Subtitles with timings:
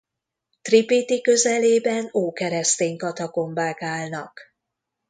[0.61, 4.39] Tripiti közelében ókeresztény katakombák állnak.